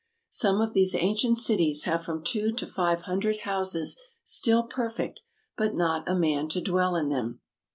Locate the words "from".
2.03-2.23